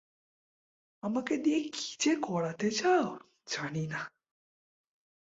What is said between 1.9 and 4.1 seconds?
যে করাতে চাও জানি না।